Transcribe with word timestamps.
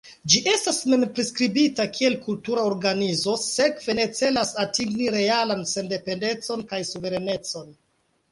Ĝi 0.33 0.39
estas 0.51 0.77
mem-priskribita 0.91 1.83
kiel 1.97 2.15
kultura 2.27 2.63
organizo, 2.69 3.35
sekve 3.43 3.95
ne 4.01 4.07
celas 4.21 4.53
atingi 4.65 5.09
realan 5.17 5.61
sendependecon 5.75 6.65
kaj 6.73 6.81
suverenecon. 6.93 7.71